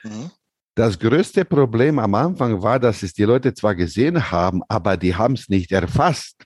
Mhm. 0.03 0.31
Das 0.75 0.99
größte 0.99 1.45
Problem 1.45 1.99
am 1.99 2.15
Anfang 2.15 2.61
war, 2.61 2.79
dass 2.79 3.01
es 3.01 3.13
die 3.13 3.23
Leute 3.23 3.53
zwar 3.53 3.75
gesehen 3.75 4.31
haben, 4.31 4.61
aber 4.67 4.97
die 4.97 5.15
haben 5.15 5.35
es 5.35 5.47
nicht 5.47 5.71
erfasst. 5.71 6.43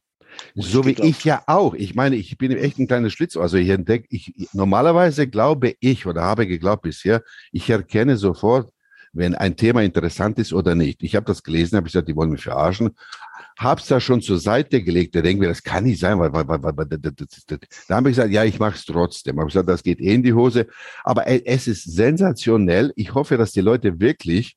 So 0.55 0.85
wie 0.85 0.95
ich 1.01 1.23
ja 1.25 1.43
auch. 1.47 1.73
Ich 1.73 1.95
meine, 1.95 2.15
ich 2.15 2.37
bin 2.37 2.51
echt 2.51 2.77
ein 2.77 2.87
kleines 2.87 3.13
Schlitz. 3.13 3.35
Also 3.35 3.57
ich 3.57 3.69
entdecke, 3.69 4.05
ich, 4.09 4.33
normalerweise 4.53 5.27
glaube 5.27 5.75
ich 5.79 6.05
oder 6.05 6.21
habe 6.21 6.47
geglaubt 6.47 6.83
bisher, 6.83 7.23
ich 7.51 7.69
erkenne 7.69 8.17
sofort, 8.17 8.71
wenn 9.13 9.35
ein 9.35 9.55
Thema 9.55 9.83
interessant 9.83 10.37
ist 10.39 10.53
oder 10.53 10.75
nicht. 10.75 11.03
Ich 11.03 11.15
habe 11.15 11.25
das 11.25 11.43
gelesen, 11.43 11.77
habe 11.77 11.85
gesagt, 11.85 12.07
die 12.07 12.15
wollen 12.15 12.31
mich 12.31 12.43
verarschen. 12.43 12.91
Hab's 13.57 13.87
da 13.87 13.99
schon 13.99 14.21
zur 14.21 14.39
Seite 14.39 14.81
gelegt. 14.81 15.15
Da 15.15 15.21
denken 15.21 15.41
wir, 15.41 15.49
das 15.49 15.63
kann 15.63 15.83
nicht 15.83 15.99
sein, 15.99 16.19
weil, 16.19 16.31
weil, 16.31 16.47
weil, 16.47 16.61
weil 16.63 16.85
da 16.85 17.95
habe 17.95 18.09
ich 18.09 18.15
gesagt, 18.15 18.31
ja, 18.31 18.43
ich 18.45 18.59
mache 18.59 18.75
es 18.75 18.85
trotzdem. 18.85 19.37
Habe 19.37 19.47
gesagt, 19.47 19.67
das 19.67 19.83
geht 19.83 19.99
eh 19.99 20.13
in 20.13 20.23
die 20.23 20.33
Hose. 20.33 20.67
Aber 21.03 21.27
es 21.27 21.67
ist 21.67 21.83
sensationell. 21.83 22.93
Ich 22.95 23.13
hoffe, 23.13 23.37
dass 23.37 23.51
die 23.51 23.61
Leute 23.61 23.99
wirklich 23.99 24.55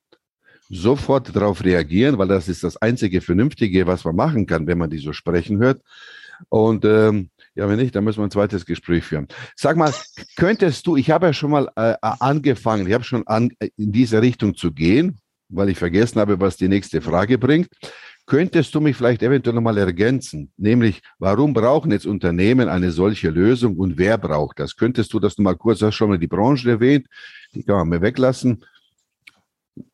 sofort 0.68 1.34
darauf 1.34 1.64
reagieren, 1.64 2.18
weil 2.18 2.28
das 2.28 2.48
ist 2.48 2.64
das 2.64 2.76
einzige 2.76 3.20
Vernünftige, 3.20 3.86
was 3.86 4.04
man 4.04 4.16
machen 4.16 4.46
kann, 4.46 4.66
wenn 4.66 4.78
man 4.78 4.90
die 4.90 4.98
so 4.98 5.12
sprechen 5.12 5.58
hört. 5.58 5.82
Und 6.48 6.84
ähm, 6.84 7.30
ja, 7.54 7.68
wenn 7.68 7.78
nicht, 7.78 7.94
dann 7.94 8.04
müssen 8.04 8.20
wir 8.20 8.24
ein 8.24 8.30
zweites 8.30 8.64
Gespräch 8.64 9.04
führen. 9.04 9.28
Sag 9.56 9.76
mal, 9.76 9.92
könntest 10.36 10.86
du, 10.86 10.96
ich 10.96 11.10
habe 11.10 11.26
ja 11.26 11.32
schon 11.32 11.50
mal 11.50 11.68
äh, 11.76 11.94
angefangen, 12.00 12.86
ich 12.86 12.94
habe 12.94 13.04
schon 13.04 13.26
an, 13.26 13.50
in 13.76 13.92
diese 13.92 14.22
Richtung 14.22 14.54
zu 14.56 14.72
gehen, 14.72 15.18
weil 15.48 15.68
ich 15.68 15.78
vergessen 15.78 16.20
habe, 16.20 16.40
was 16.40 16.56
die 16.56 16.68
nächste 16.68 17.02
Frage 17.02 17.38
bringt. 17.38 17.68
Könntest 18.24 18.74
du 18.74 18.80
mich 18.80 18.96
vielleicht 18.96 19.22
eventuell 19.22 19.54
nochmal 19.54 19.76
ergänzen? 19.78 20.52
Nämlich, 20.56 21.02
warum 21.18 21.52
brauchen 21.52 21.90
jetzt 21.90 22.06
Unternehmen 22.06 22.68
eine 22.68 22.90
solche 22.92 23.30
Lösung 23.30 23.76
und 23.76 23.98
wer 23.98 24.16
braucht 24.16 24.60
das? 24.60 24.76
Könntest 24.76 25.12
du 25.12 25.18
das 25.18 25.36
nochmal 25.36 25.56
kurz, 25.56 25.80
du 25.80 25.86
hast 25.86 25.96
schon 25.96 26.08
mal 26.08 26.18
die 26.18 26.28
Branche 26.28 26.70
erwähnt, 26.70 27.06
die 27.54 27.64
kann 27.64 27.76
man 27.76 27.88
mir 27.88 28.00
weglassen 28.00 28.64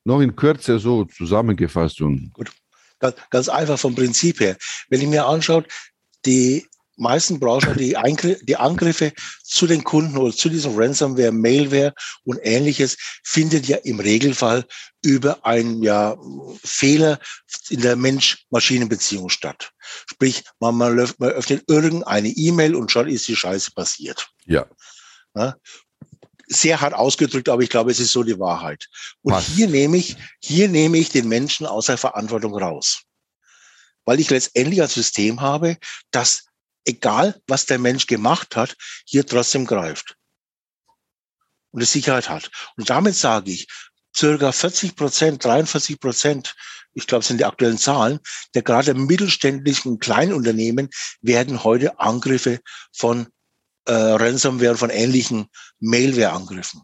noch 0.05 0.21
in 0.21 0.35
Kürze 0.35 0.79
so 0.79 1.05
zusammengefasst. 1.05 2.01
Und 2.01 2.33
Gut, 2.33 2.51
ganz 3.31 3.49
einfach 3.49 3.79
vom 3.79 3.95
Prinzip 3.95 4.41
her. 4.41 4.57
Wenn 4.89 5.01
ich 5.01 5.09
mir 5.09 5.27
anschaue, 5.27 5.65
die 6.25 6.67
meisten 6.99 7.41
Browser, 7.41 7.75
die, 7.75 7.97
Eingr 7.97 8.37
die 8.43 8.57
Angriffe 8.57 9.13
zu 9.43 9.67
den 9.67 9.85
Kunden 9.85 10.17
oder 10.17 10.35
zu 10.35 10.49
diesem 10.49 10.77
Ransomware, 10.77 11.33
Mailware 11.33 11.95
und 12.25 12.39
ähnliches 12.43 12.97
findet 13.25 13.67
ja 13.67 13.77
im 13.79 14.01
Regelfall 14.01 14.65
über 15.05 15.45
einen 15.45 15.83
ja, 15.83 16.17
Fehler 16.65 17.19
in 17.71 17.81
der 17.81 17.97
Mensch-Maschinen-Beziehung 17.97 19.29
statt. 19.29 19.71
Sprich, 20.11 20.45
man, 20.61 20.77
man, 20.77 20.99
öffnet 20.99 21.65
irgendeine 21.69 22.29
E-Mail 22.29 22.75
und 22.75 22.91
schon 22.91 23.09
ist 23.09 23.29
die 23.29 23.37
Scheiße 23.37 23.71
passiert. 23.73 24.29
Ja. 24.47 24.67
ja 25.37 25.57
sehr 26.49 26.81
hart 26.81 26.95
ausgedrückt, 26.95 27.49
aber 27.49 27.63
ich 27.63 27.71
glaube, 27.71 27.91
es 27.91 28.01
ist 28.01 28.13
so 28.13 28.23
die 28.23 28.39
Wahrheit. 28.39 28.89
Und 29.23 29.35
Was? 29.35 29.47
hier 29.47 29.69
nehme 29.69 29.97
ich, 29.99 30.17
hier 30.41 30.69
nehme 30.69 30.99
ich 30.99 31.11
den 31.11 31.29
Menschen 31.29 31.67
aus 31.67 31.87
der 31.87 31.99
Verantwortung 31.99 32.55
raus. 32.55 33.03
Weil 34.05 34.21
ich 34.21 34.31
letztendlich 34.31 34.81
ein 34.81 34.89
System 34.89 35.41
habe, 35.41 35.77
das, 36.11 36.47
egal 36.89 37.41
was 37.47 37.67
der 37.67 37.79
Mensch 37.79 38.07
gemacht 38.07 38.57
hat, 38.57 38.77
hier 39.05 39.27
trotzdem 39.27 39.67
greift. 39.67 40.17
Und 41.71 41.83
es 41.83 41.93
Sicherheit 41.93 42.29
hat. 42.29 42.51
Und 42.77 42.89
damit 42.91 43.15
sage 43.15 43.51
ich, 43.53 43.69
circa 44.17 44.53
40 44.53 44.97
Prozent, 44.97 45.45
43 45.45 46.01
Prozent, 46.01 46.57
ich 46.95 47.07
glaube, 47.07 47.25
sind 47.25 47.39
die 47.39 47.45
aktuellen 47.45 47.79
Zahlen, 47.79 48.19
der 48.55 48.63
gerade 48.63 48.95
mittelständischen 48.95 49.99
Kleinunternehmen 49.99 50.89
werden 51.21 51.63
heute 51.63 52.01
Angriffe 52.01 52.61
von 52.93 53.29
äh, 53.85 53.93
Ransomware 53.93 54.77
von 54.77 54.91
ähnlichen 54.91 55.49
Mailware-Angriffen. 55.81 56.83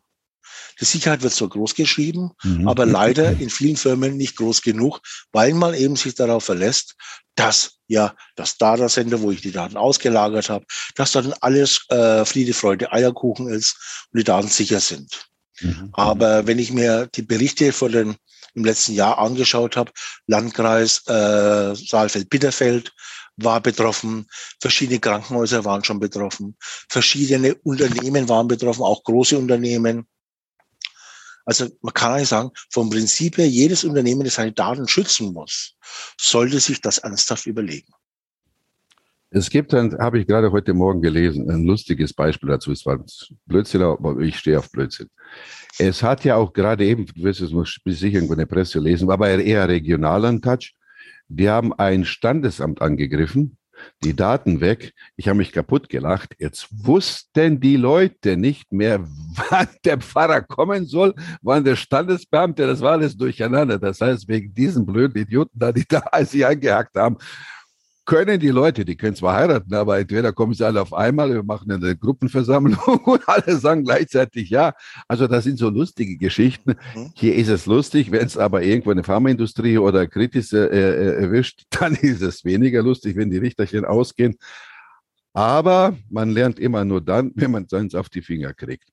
Die 0.81 0.85
Sicherheit 0.85 1.23
wird 1.23 1.33
zwar 1.33 1.49
groß 1.49 1.75
geschrieben, 1.75 2.31
mhm. 2.43 2.69
aber 2.69 2.87
leider 2.87 3.31
in 3.31 3.51
vielen 3.51 3.77
Firmen 3.77 4.17
nicht 4.17 4.37
groß 4.37 4.63
genug, 4.63 5.01
weil 5.33 5.55
man 5.55 5.75
eben 5.75 5.97
sich 5.97 6.15
darauf 6.15 6.45
verlässt, 6.45 6.97
dass 7.35 7.79
ja 7.87 8.15
das 8.37 8.59
Datacenter, 8.59 9.21
wo 9.21 9.31
ich 9.31 9.41
die 9.41 9.53
Daten 9.53 9.77
ausgelagert 9.77 10.51
habe, 10.51 10.65
dass 10.95 11.13
dann 11.13 11.33
alles 11.41 11.85
äh, 11.89 12.25
Friede, 12.25 12.55
Freude, 12.55 12.93
Eierkuchen 12.93 13.49
ist 13.49 14.07
und 14.13 14.19
die 14.19 14.25
Daten 14.25 14.49
sicher 14.49 14.81
sind. 14.81 15.27
Mhm. 15.61 15.91
Aber 15.93 16.47
wenn 16.47 16.59
ich 16.59 16.73
mir 16.73 17.09
die 17.15 17.23
Berichte 17.23 17.73
von 17.73 17.93
den 17.93 18.17
im 18.55 18.65
letzten 18.65 18.93
Jahr 18.93 19.19
angeschaut 19.19 19.77
habe, 19.77 19.91
Landkreis 20.27 21.07
äh, 21.09 21.75
Saalfeld-Bitterfeld, 21.75 22.93
war 23.37 23.61
betroffen, 23.61 24.27
verschiedene 24.61 25.01
Krankenhäuser 25.01 25.65
waren 25.65 25.85
schon 25.85 25.99
betroffen, 25.99 26.57
verschiedene 26.89 27.55
Unternehmen 27.57 28.29
waren 28.29 28.49
betroffen, 28.49 28.83
auch 28.83 29.03
große 29.03 29.37
Unternehmen. 29.37 30.07
Also 31.45 31.69
man 31.83 31.93
kann 31.93 32.13
eigentlich 32.13 32.29
sagen, 32.29 32.51
vom 32.71 32.91
Prinzip 32.91 33.39
her, 33.39 33.49
jedes 33.49 33.85
Unternehmen, 33.85 34.25
das 34.25 34.35
seine 34.35 34.53
Daten 34.53 34.89
schützen 34.89 35.33
muss, 35.33 35.77
sollte 36.19 36.61
sich 36.61 36.81
das 36.81 36.99
ernsthaft 36.99 37.47
überlegen. 37.47 37.93
Es 39.37 39.51
gibt 39.51 39.73
dann, 39.73 39.99
habe 39.99 40.21
ich 40.21 40.29
gerade 40.29 40.53
heute 40.53 40.75
Morgen 40.75 41.03
gelesen, 41.03 41.51
ein 41.51 41.65
lustiges 41.65 42.13
Beispiel 42.13 42.51
dazu. 42.51 42.71
Es 42.71 42.87
war 42.87 43.05
Blödsinn, 43.47 43.83
aber 43.83 44.21
ich 44.21 44.39
stehe 44.39 44.61
auf 44.61 44.71
Blödsinn. 44.71 45.11
Es 45.77 46.05
hat 46.05 46.25
ja 46.25 46.37
auch 46.37 46.53
gerade 46.53 46.85
eben, 46.85 47.05
du 47.05 47.23
wirst 47.25 47.41
es 47.41 47.51
sicher 47.51 48.15
irgendwo 48.15 48.35
in 48.35 48.39
der 48.39 48.47
Presse 48.47 48.79
lesen, 48.79 49.11
aber 49.11 49.29
eher 49.31 49.69
regionalen 49.69 50.41
Touch. 50.41 50.75
Die 51.27 51.49
haben 51.49 51.73
ein 51.73 52.05
Standesamt 52.05 52.81
angegriffen, 52.81 53.57
die 54.03 54.15
Daten 54.15 54.61
weg. 54.61 54.93
Ich 55.17 55.29
habe 55.29 55.39
mich 55.39 55.53
kaputt 55.53 55.89
gelacht. 55.89 56.35
Jetzt 56.39 56.69
wussten 56.71 57.61
die 57.61 57.77
Leute 57.77 58.37
nicht 58.37 58.73
mehr, 58.73 59.01
wann 59.51 59.69
der 59.85 59.99
Pfarrer 59.99 60.43
kommen 60.43 60.87
soll, 60.87 61.15
wann 61.43 61.65
der 61.65 61.77
Standesbeamte, 61.77 62.67
das 62.67 62.81
war 62.81 62.93
alles 62.93 63.17
durcheinander. 63.17 63.79
Das 63.79 64.01
heißt, 64.01 64.29
wegen 64.29 64.55
diesen 64.55 64.87
blöden 64.87 65.21
Idioten, 65.21 65.59
da 65.59 65.73
die 65.73 65.85
da 65.89 66.03
sich 66.25 66.45
angehackt 66.45 66.97
haben, 66.97 67.17
können 68.05 68.39
die 68.39 68.51
Leute, 68.51 68.85
die 68.85 68.97
können 68.97 69.17
zwar 69.17 69.35
heiraten, 69.35 69.75
aber 69.75 69.99
entweder 69.99 70.33
kommen 70.33 70.55
sie 70.55 70.65
alle 70.65 70.81
auf 70.83 70.93
einmal, 70.93 71.33
wir 71.33 71.43
machen 71.43 71.71
eine 71.71 71.97
Gruppenversammlung 71.97 72.79
und 73.05 73.29
alle 73.29 73.57
sagen 73.57 73.85
gleichzeitig 73.85 74.51
ja. 74.51 74.75
Also 75.09 75.27
das 75.27 75.45
sind 75.45 75.59
so 75.59 75.71
lustige 75.71 76.17
Geschichten. 76.17 76.77
Mhm. 76.95 77.13
Hier 77.15 77.35
ist 77.35 77.49
es 77.49 77.67
lustig, 77.67 78.11
wenn 78.11 78.27
es 78.27 78.37
aber 78.37 78.63
irgendwo 78.63 78.91
eine 78.91 79.05
Pharmaindustrie 79.05 79.79
oder 79.79 80.07
Kritis 80.07 80.53
äh, 80.53 80.67
äh, 80.67 81.23
erwischt, 81.23 81.65
dann 81.71 81.95
ist 81.95 82.23
es 82.23 82.45
weniger 82.45 82.83
lustig, 82.83 83.17
wenn 83.17 83.31
die 83.31 83.39
Richterchen 83.39 83.85
ausgehen. 83.85 84.37
Aber 85.37 85.97
man 86.11 86.31
lernt 86.31 86.61
immer 86.61 86.85
nur 86.85 87.01
dann, 87.01 87.33
wenn 87.35 87.51
man 87.51 87.67
es 87.69 87.95
auf 87.97 88.09
die 88.09 88.23
Finger 88.23 88.55
kriegt. 88.55 88.89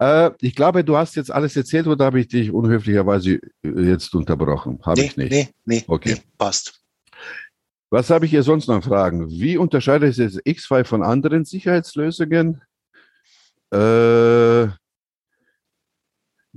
Äh, 0.00 0.32
ich 0.40 0.56
glaube, 0.56 0.82
du 0.82 0.96
hast 0.96 1.14
jetzt 1.14 1.30
alles 1.30 1.56
erzählt 1.56 1.86
oder 1.86 2.06
habe 2.06 2.18
ich 2.18 2.26
dich 2.26 2.50
unhöflicherweise 2.50 3.38
jetzt 3.62 4.12
unterbrochen? 4.14 4.80
Habe 4.82 5.00
nee, 5.00 5.06
ich 5.06 5.16
nicht. 5.16 5.30
Nee, 5.30 5.48
nee, 5.64 5.84
okay. 5.86 6.14
Nee, 6.14 6.22
passt. 6.36 6.83
Was 7.94 8.10
habe 8.10 8.24
ich 8.24 8.32
hier 8.32 8.42
sonst 8.42 8.66
noch 8.66 8.82
Fragen? 8.82 9.30
Wie 9.30 9.56
unterscheidet 9.56 10.16
sich 10.16 10.34
X5 10.38 10.84
von 10.84 11.04
anderen 11.04 11.44
Sicherheitslösungen? 11.44 12.60
Äh, 13.72 14.64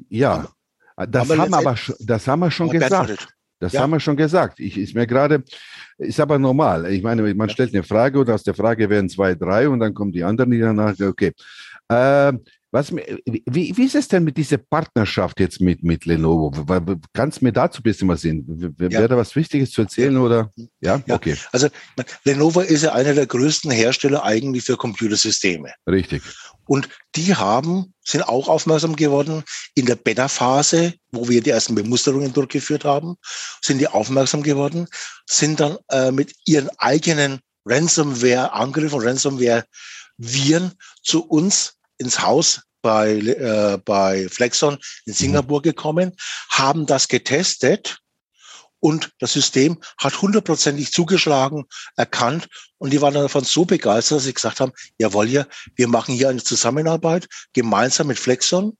ja, 0.10 0.48
das 0.96 1.38
haben, 1.38 1.54
aber, 1.54 1.76
das 2.00 2.28
haben 2.28 2.40
wir 2.40 2.50
schon 2.50 2.72
gesagt. 2.72 3.28
Das 3.60 3.74
ja. 3.74 3.82
haben 3.82 3.92
wir 3.92 4.00
schon 4.00 4.18
gesagt. 4.18 4.60
Ich, 4.60 4.80
ist 4.80 4.96
mir 4.96 5.06
gerade, 5.06 5.44
ist 6.00 6.20
aber 6.20 6.40
normal. 6.40 6.92
Ich 6.92 7.04
meine, 7.04 7.32
man 7.36 7.50
stellt 7.52 7.72
eine 7.72 7.84
Frage 7.84 8.20
und 8.20 8.32
aus 8.32 8.42
der 8.42 8.56
Frage 8.56 8.90
werden 8.90 9.08
zwei, 9.08 9.36
drei 9.36 9.70
und 9.70 9.80
dann 9.80 9.94
kommen 9.94 10.12
die 10.12 10.24
anderen, 10.24 10.50
die 10.50 10.60
danach, 10.60 11.00
okay. 11.00 11.34
Äh, 11.88 12.34
was, 12.72 12.94
wie, 12.94 13.78
wie 13.78 13.84
ist 13.86 13.96
es 13.96 14.10
denn 14.10 14.26
mit 14.26 14.36
dieser 14.36 14.58
Partnerschaft 14.58 15.40
jetzt 15.40 15.62
mit, 15.62 15.84
mit 15.84 16.06
Lenovo? 16.06 16.52
Kannst 17.14 17.40
du 17.40 17.46
mir 17.46 17.54
dazu 17.54 17.80
ein 17.80 17.84
bisschen 17.84 18.10
was 18.10 18.22
sehen? 18.22 18.44
Wäre 18.78 18.92
ja. 18.92 19.08
da 19.08 19.16
was 19.16 19.36
Wichtiges 19.38 19.72
zu 19.72 19.82
erzählen 19.82 20.16
ja. 20.16 20.20
oder? 20.20 20.52
Ja? 20.82 21.02
ja, 21.06 21.16
okay. 21.16 21.38
Also 21.54 21.70
Lenovo 22.26 22.60
ist 22.60 22.84
ja 22.84 22.92
einer 22.92 23.14
der 23.14 23.26
größten 23.26 23.72
Hersteller 23.72 24.24
eigentlich 24.24 24.66
für 24.66 24.76
Computersysteme. 24.76 25.72
Richtig. 25.90 26.24
Und 26.66 26.90
die 27.16 27.34
haben, 27.34 27.94
sind 28.04 28.24
auch 28.24 28.50
aufmerksam 28.50 28.98
geworden 28.98 29.44
in 29.74 29.86
der 29.86 29.96
Beta-Phase, 29.96 30.94
wo 31.12 31.30
wir 31.30 31.42
die 31.42 31.52
ersten 31.52 31.74
Bemusterungen 31.74 32.34
durchgeführt 32.34 32.84
haben, 32.84 33.16
sind 33.62 33.80
die 33.80 33.88
aufmerksam 33.88 34.44
geworden, 34.44 34.88
sind 35.26 35.62
dann 35.62 35.78
äh, 35.90 36.12
mit 36.12 36.34
ihren 36.46 36.70
eigenen 36.78 37.40
Ransomware-Angriffen, 37.66 39.00
Ransomware-Viren 39.00 40.74
zu 41.02 41.26
uns 41.26 41.77
ins 41.98 42.22
Haus 42.22 42.62
bei, 42.82 43.18
äh, 43.18 43.78
bei 43.84 44.28
Flexon 44.30 44.76
in 45.06 45.12
mhm. 45.12 45.14
Singapur 45.14 45.62
gekommen, 45.62 46.16
haben 46.50 46.86
das 46.86 47.08
getestet 47.08 48.00
und 48.80 49.12
das 49.20 49.34
System 49.34 49.82
hat 49.98 50.22
hundertprozentig 50.22 50.92
zugeschlagen, 50.92 51.66
erkannt 51.96 52.48
und 52.78 52.92
die 52.92 53.02
waren 53.02 53.16
davon 53.16 53.44
so 53.44 53.66
begeistert, 53.66 54.18
dass 54.18 54.26
sie 54.26 54.34
gesagt 54.34 54.60
haben, 54.60 54.72
jawohl, 55.00 55.30
ja, 55.30 55.48
wir 55.76 55.88
machen 55.88 56.14
hier 56.14 56.30
eine 56.30 56.44
Zusammenarbeit 56.44 57.28
gemeinsam 57.54 58.08
mit 58.08 58.20
Flexon 58.20 58.78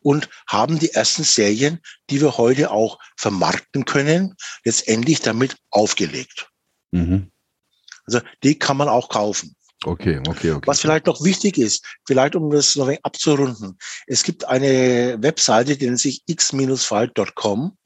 und 0.00 0.28
haben 0.46 0.78
die 0.78 0.92
ersten 0.92 1.24
Serien, 1.24 1.80
die 2.08 2.20
wir 2.20 2.38
heute 2.38 2.70
auch 2.70 2.98
vermarkten 3.16 3.84
können, 3.84 4.36
letztendlich 4.64 5.20
damit 5.20 5.56
aufgelegt. 5.70 6.48
Mhm. 6.92 7.30
Also 8.06 8.20
die 8.42 8.58
kann 8.58 8.76
man 8.76 8.88
auch 8.88 9.08
kaufen. 9.08 9.54
Okay, 9.84 10.20
okay, 10.28 10.52
okay. 10.52 10.66
Was 10.66 10.80
vielleicht 10.80 11.06
noch 11.06 11.24
wichtig 11.24 11.56
ist, 11.56 11.84
vielleicht 12.06 12.36
um 12.36 12.50
das 12.50 12.76
noch 12.76 12.92
abzurunden. 13.02 13.78
Es 14.06 14.22
gibt 14.22 14.44
eine 14.46 15.16
Webseite, 15.20 15.76
die 15.76 15.86
nennt 15.86 16.00
sich 16.00 16.22
x-fight.com. 16.26 17.76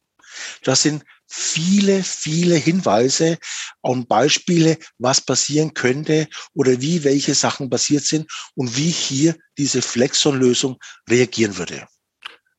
Das 0.65 0.83
sind 0.83 1.05
viele, 1.29 2.03
viele 2.03 2.57
Hinweise 2.57 3.39
und 3.81 4.09
Beispiele, 4.09 4.79
was 4.99 5.21
passieren 5.21 5.75
könnte 5.75 6.29
oder 6.53 6.81
wie 6.81 7.05
welche 7.05 7.35
Sachen 7.35 7.71
passiert 7.71 8.05
sind 8.05 8.31
und 8.55 8.77
wie 8.77 8.91
hier 8.91 9.37
diese 9.57 9.81
Flexon-Lösung 9.81 10.79
reagieren 11.09 11.57
würde. 11.57 11.87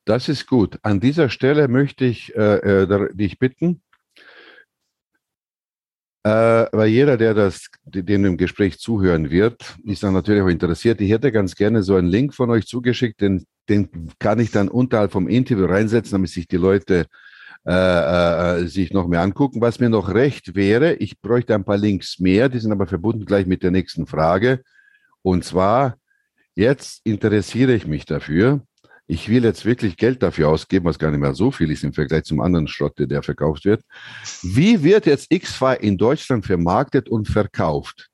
Das 0.05 0.29
ist 0.29 0.45
gut. 0.45 0.77
An 0.83 0.99
dieser 0.99 1.29
Stelle 1.29 1.67
möchte 1.67 2.05
ich 2.05 2.35
äh, 2.35 2.83
äh 2.83 3.15
dich 3.15 3.39
bitten, 3.39 3.81
äh, 6.25 6.65
weil 6.71 6.87
jeder, 6.87 7.17
der 7.17 7.35
das, 7.35 7.67
dem 7.85 8.25
im 8.25 8.35
Gespräch 8.35 8.79
zuhören 8.79 9.29
wird, 9.29 9.75
ist 9.83 10.01
dann 10.01 10.15
natürlich 10.15 10.41
auch 10.41 10.47
interessiert. 10.47 10.99
Ich 10.99 11.11
hätte 11.11 11.31
ganz 11.31 11.53
gerne 11.53 11.83
so 11.83 11.95
einen 11.95 12.07
Link 12.07 12.33
von 12.33 12.49
euch 12.49 12.65
zugeschickt, 12.65 13.21
den, 13.21 13.45
den 13.69 14.09
kann 14.17 14.39
ich 14.39 14.49
dann 14.49 14.67
unterhalb 14.67 15.11
vom 15.11 15.27
Interview 15.27 15.65
reinsetzen, 15.65 16.13
damit 16.13 16.31
sich 16.31 16.47
die 16.47 16.57
Leute 16.57 17.05
äh, 17.67 18.61
äh, 18.61 18.65
sich 18.65 18.91
noch 18.91 19.07
mehr 19.07 19.21
angucken. 19.21 19.61
Was 19.61 19.79
mir 19.79 19.89
noch 19.89 20.11
recht 20.15 20.55
wäre, 20.55 20.95
ich 20.95 21.21
bräuchte 21.21 21.53
ein 21.53 21.63
paar 21.63 21.77
Links 21.77 22.19
mehr, 22.19 22.49
die 22.49 22.57
sind 22.57 22.71
aber 22.71 22.87
verbunden 22.87 23.25
gleich 23.25 23.45
mit 23.45 23.61
der 23.61 23.69
nächsten 23.69 24.07
Frage. 24.07 24.63
Und 25.21 25.45
zwar, 25.45 25.95
jetzt 26.55 27.01
interessiere 27.03 27.75
ich 27.75 27.85
mich 27.85 28.05
dafür, 28.05 28.61
ich 29.07 29.29
will 29.29 29.43
jetzt 29.43 29.65
wirklich 29.65 29.97
Geld 29.97 30.23
dafür 30.23 30.49
ausgeben, 30.49 30.85
was 30.85 30.99
gar 30.99 31.11
nicht 31.11 31.19
mehr 31.19 31.35
so 31.35 31.51
viel 31.51 31.69
ist 31.71 31.83
im 31.83 31.93
Vergleich 31.93 32.23
zum 32.23 32.41
anderen 32.41 32.67
Schrott, 32.67 32.93
der 32.97 33.21
verkauft 33.21 33.65
wird. 33.65 33.83
Wie 34.41 34.83
wird 34.83 35.05
jetzt 35.05 35.27
X-Fi 35.29 35.75
in 35.79 35.97
Deutschland 35.97 36.45
vermarktet 36.45 37.09
und 37.09 37.27
verkauft? 37.27 38.09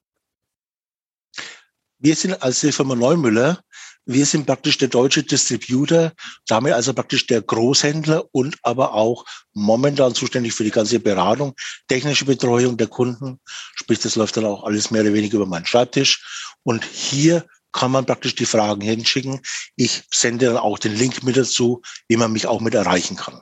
Wir 2.00 2.16
sind 2.16 2.42
als 2.42 2.60
Firma 2.60 2.96
Neumüller, 2.96 3.62
wir 4.06 4.26
sind 4.26 4.48
praktisch 4.48 4.80
der 4.80 4.88
deutsche 4.88 5.24
Distributor, 5.24 6.12
damit 6.48 6.74
also 6.74 6.94
praktisch 6.94 7.28
der 7.28 7.42
Großhändler 7.42 8.26
und 8.32 8.58
aber 8.64 8.96
auch 8.96 9.24
momentan 9.54 10.16
zuständig 10.16 10.54
für 10.54 10.64
die 10.64 10.72
ganze 10.72 11.00
Beratung, 11.00 11.54
technische 11.88 12.26
Betreuung 12.26 12.78
der 12.78 12.88
Kunden. 12.88 13.40
Sprich, 13.76 14.00
das 14.00 14.16
läuft 14.16 14.38
dann 14.38 14.46
auch 14.46 14.64
alles 14.64 14.90
mehr 14.90 15.04
oder 15.04 15.14
weniger 15.14 15.38
über 15.38 15.46
meinen 15.46 15.68
Schreibtisch. 15.68 16.56
Und 16.64 16.84
hier 16.84 17.46
kann 17.72 17.92
man 17.92 18.06
praktisch 18.06 18.36
die 18.36 18.46
Fragen 18.46 18.82
hinschicken. 18.82 19.42
Ich 19.76 20.04
sende 20.12 20.48
dann 20.48 20.58
auch 20.58 20.80
den 20.80 20.96
Link 20.96 21.24
mit 21.24 21.38
dazu, 21.38 21.82
wie 22.08 22.18
man 22.18 22.32
mich 22.32 22.48
auch 22.48 22.62
mit 22.62 22.74
erreichen 22.74 23.16
kann. 23.16 23.42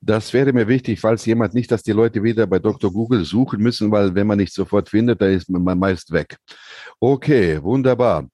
Das 0.00 0.32
wäre 0.32 0.52
mir 0.52 0.66
wichtig, 0.66 0.98
falls 1.00 1.24
jemand 1.26 1.54
nicht, 1.54 1.70
dass 1.70 1.84
die 1.84 1.92
Leute 1.92 2.24
wieder 2.24 2.46
bei 2.48 2.58
Dr. 2.58 2.92
Google 2.92 3.24
suchen 3.24 3.60
müssen, 3.60 3.92
weil 3.92 4.14
wenn 4.16 4.26
man 4.26 4.38
nicht 4.38 4.52
sofort 4.52 4.88
findet, 4.88 5.20
dann 5.20 5.30
ist 5.30 5.48
man 5.48 5.78
meist 5.78 6.10
weg. 6.10 6.36
Okay, 6.98 7.62
wunderbar. 7.62 8.28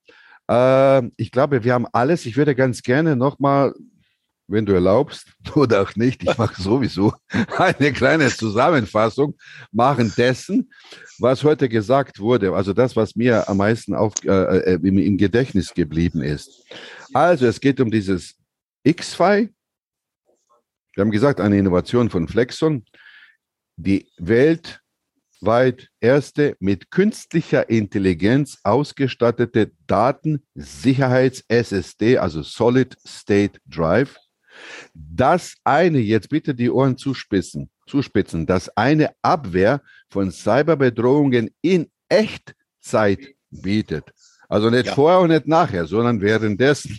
Äh, 0.51 1.03
ich 1.17 1.31
glaube, 1.31 1.63
wir 1.65 1.75
haben 1.75 1.87
alles. 1.93 2.25
Ich 2.25 2.39
würde 2.39 2.55
ganz 2.55 2.83
gerne 2.83 3.17
nochmal 3.17 3.75
wenn 4.49 4.67
du 4.67 4.73
erlaubst, 4.73 5.33
oder 5.55 5.83
auch 5.83 5.95
nicht, 5.95 6.25
ich 6.25 6.37
mache 6.37 6.61
sowieso 6.61 7.15
eine 7.59 7.93
kleine 7.93 8.31
Zusammenfassung 8.31 9.37
machen 9.71 10.13
dessen, 10.17 10.73
was 11.19 11.45
heute 11.45 11.69
gesagt 11.69 12.19
wurde, 12.19 12.53
also 12.55 12.73
das, 12.73 12.97
was 12.97 13.15
mir 13.15 13.49
am 13.49 13.59
meisten 13.59 13.95
auf, 13.95 14.15
äh, 14.25 14.31
äh 14.31 14.81
im, 14.83 14.99
im, 14.99 15.17
Gedächtnis 15.19 15.73
geblieben 15.75 16.23
ist. 16.23 16.65
Also 17.13 17.47
es 17.47 17.61
geht 17.61 17.79
um 17.81 17.91
dieses 17.91 18.37
X-Fi. 18.85 19.51
Wir 20.95 21.03
haben 21.03 21.11
gesagt, 21.11 21.41
eine 21.41 21.59
Innovation 21.59 22.09
von 22.11 22.27
Flexon, 22.27 22.87
die 23.77 24.09
weltweit 24.17 25.91
erste 26.01 26.57
mit 26.59 26.91
künstlicher 26.91 27.69
Intelligenz 27.69 28.61
ausgestattete 28.65 29.73
Datensicherheits-SSD, 29.87 32.17
also 32.19 32.43
Solid 32.43 32.97
State 33.07 33.61
Drive 33.67 34.17
das 34.95 35.55
eine, 35.65 35.99
jetzt 35.99 36.29
bitte 36.29 36.55
die 36.55 36.71
Ohren 36.71 36.97
zuspitzen, 36.97 37.71
zuspitzen, 37.87 38.47
das 38.47 38.69
eine 38.77 39.11
Abwehr 39.23 39.83
von 40.11 40.31
Cyberbedrohungen 40.31 41.51
in 41.61 41.91
Echtzeit 42.09 43.35
bietet. 43.51 44.05
Also 44.49 44.71
nicht 44.71 44.87
ja. 44.87 44.95
vorher 44.95 45.21
und 45.21 45.29
nicht 45.29 45.47
nachher, 45.47 45.87
sondern 45.87 46.21
währenddessen. 46.21 46.99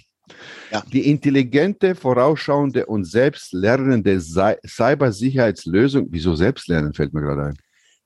Ja. 0.72 0.84
Die 0.94 1.10
intelligente, 1.10 1.96
vorausschauende 1.96 2.86
und 2.86 3.06
selbstlernende 3.06 4.22
Cybersicherheitslösung. 4.22 6.08
Wieso 6.12 6.36
selbstlernen, 6.36 6.94
fällt 6.94 7.14
mir 7.14 7.22
gerade 7.22 7.48
ein. 7.48 7.58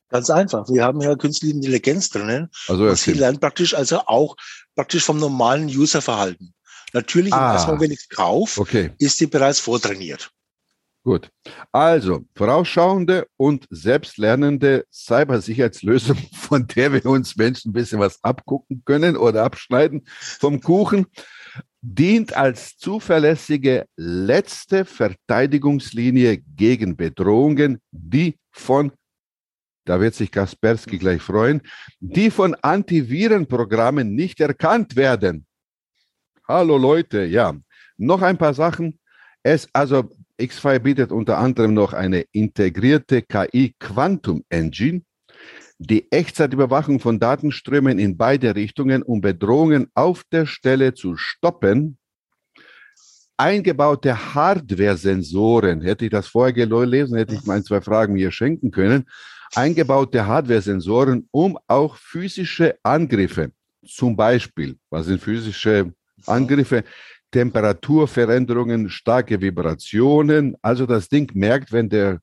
Ganz 0.09 0.29
einfach. 0.29 0.69
Wir 0.69 0.83
haben 0.83 1.01
ja 1.01 1.15
künstliche 1.15 1.55
Intelligenz 1.55 2.09
drinnen. 2.09 2.49
Also, 2.67 2.85
und 2.85 2.97
sie 2.97 3.13
lernt 3.13 3.41
praktisch 3.41 3.73
also 3.73 4.01
auch 4.05 4.35
praktisch 4.75 5.03
vom 5.03 5.17
normalen 5.17 5.65
Userverhalten. 5.65 6.53
Natürlich, 6.93 7.33
ah, 7.33 7.53
erstmal, 7.53 7.79
wenn 7.79 7.91
ich 7.91 7.99
es 8.01 8.09
kaufe, 8.09 8.61
okay. 8.61 8.91
ist 8.99 9.19
die 9.19 9.27
bereits 9.27 9.59
vortrainiert. 9.59 10.31
Gut. 11.03 11.29
Also, 11.73 12.23
vorausschauende 12.33 13.27
und 13.35 13.67
selbstlernende 13.69 14.85
Cybersicherheitslösung, 14.91 16.17
von 16.33 16.65
der 16.67 16.93
wir 16.93 17.05
uns 17.05 17.35
Menschen 17.35 17.69
ein 17.69 17.73
bisschen 17.73 17.99
was 17.99 18.23
abgucken 18.23 18.83
können 18.85 19.17
oder 19.17 19.43
abschneiden 19.43 20.05
vom 20.39 20.61
Kuchen, 20.61 21.07
dient 21.81 22.37
als 22.37 22.77
zuverlässige 22.77 23.85
letzte 23.97 24.85
Verteidigungslinie 24.85 26.37
gegen 26.37 26.95
Bedrohungen, 26.95 27.81
die 27.91 28.37
von, 28.51 28.93
da 29.83 29.99
wird 29.99 30.15
sich 30.15 30.31
Kaspersky 30.31 30.99
gleich 30.99 31.21
freuen, 31.21 31.61
die 31.99 32.31
von 32.31 32.55
Antivirenprogrammen 32.55 34.15
nicht 34.15 34.39
erkannt 34.39 34.95
werden. 34.95 35.45
Hallo 36.45 36.77
Leute, 36.77 37.23
ja, 37.23 37.55
noch 37.95 38.21
ein 38.21 38.37
paar 38.37 38.53
Sachen. 38.53 38.99
Es, 39.43 39.69
also 39.71 40.09
X-Fi 40.35 40.77
bietet 40.79 41.13
unter 41.13 41.37
anderem 41.37 41.73
noch 41.73 41.93
eine 41.93 42.25
integrierte 42.33 43.21
KI 43.21 43.73
Quantum 43.79 44.43
Engine, 44.49 45.03
die 45.77 46.11
Echtzeitüberwachung 46.11 46.99
von 46.99 47.17
Datenströmen 47.17 47.97
in 47.97 48.17
beide 48.17 48.57
Richtungen, 48.57 49.03
um 49.03 49.21
Bedrohungen 49.21 49.87
auf 49.93 50.25
der 50.33 50.45
Stelle 50.45 50.93
zu 50.93 51.15
stoppen. 51.15 51.97
Eingebaute 53.37 54.35
Hardware-Sensoren, 54.35 55.79
hätte 55.79 56.03
ich 56.03 56.11
das 56.11 56.27
vorher 56.27 56.51
gelesen, 56.51 57.15
hätte 57.15 57.35
ich 57.35 57.45
mal 57.45 57.63
zwei 57.63 57.79
Fragen 57.79 58.15
mir 58.15 58.31
schenken 58.31 58.69
können. 58.69 59.05
Eingebaute 59.55 60.27
Hardware-Sensoren, 60.27 61.25
um 61.31 61.57
auch 61.67 61.95
physische 61.95 62.75
Angriffe, 62.83 63.53
zum 63.87 64.17
Beispiel, 64.17 64.77
was 64.89 65.05
sind 65.05 65.21
physische 65.21 65.93
Angriffe, 66.25 66.83
Temperaturveränderungen, 67.31 68.89
starke 68.89 69.41
Vibrationen. 69.41 70.55
Also 70.61 70.85
das 70.85 71.09
Ding 71.09 71.31
merkt, 71.33 71.71
wenn 71.71 71.89
der 71.89 72.19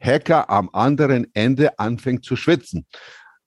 Hacker 0.00 0.48
am 0.50 0.68
anderen 0.72 1.26
Ende 1.34 1.78
anfängt 1.78 2.24
zu 2.24 2.36
schwitzen. 2.36 2.86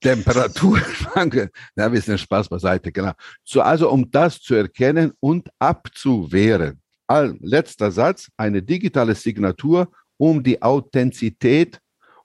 Temperaturschwankungen, 0.02 1.50
na, 1.76 1.92
wir 1.92 2.02
sind 2.02 2.20
Spaß 2.20 2.50
beiseite, 2.50 2.92
genau. 2.92 3.13
So, 3.44 3.62
also 3.62 3.89
um 3.89 4.10
das 4.12 4.39
zu 4.42 4.54
erkennen 4.54 5.13
und 5.20 5.50
abzuwehren. 5.60 6.82
All, 7.08 7.38
letzter 7.39 7.92
Satz, 7.92 8.30
eine 8.36 8.62
digitale 8.62 9.16
Signatur, 9.16 9.92
um 10.18 10.44
die 10.44 10.62
Authentizität 10.62 11.80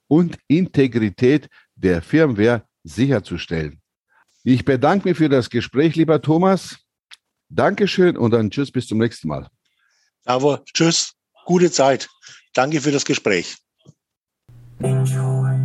und 0.09 0.38
Integrität 0.49 1.49
der 1.75 2.03
Firmware 2.03 2.64
sicherzustellen. 2.83 3.81
Ich 4.45 4.64
bedanke 4.64 5.09
mich 5.09 5.19
für 5.19 5.29
das 5.29 5.51
Gespräch, 5.51 5.95
lieber 5.95 6.21
Thomas. 6.21 6.79
Dankeschön 7.49 8.17
und 8.17 8.33
dann 8.33 8.51
tschüss, 8.51 8.71
bis 8.71 8.87
zum 8.87 8.99
nächsten 8.99 9.29
Mal. 9.29 9.49
Aber 10.25 10.65
tschüss, 10.75 11.15
gute 11.45 11.71
Zeit. 11.71 12.09
Danke 12.55 12.81
für 12.81 12.93
das 12.93 13.05
Gespräch. 13.05 13.57
Enjoy 14.81 15.57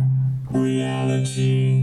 reality. 0.52 1.73